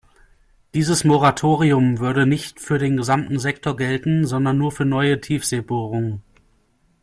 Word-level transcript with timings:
Dieses 0.73 1.03
Moratorium 1.03 1.99
würde 1.99 2.25
nicht 2.25 2.59
für 2.59 2.79
den 2.79 2.97
gesamten 2.97 3.37
Sektor 3.37 3.75
gelten, 3.77 4.25
sondern 4.25 4.57
nur 4.57 4.71
für 4.71 4.83
neue 4.83 5.21
Tiefseebohrungen. 5.21 6.23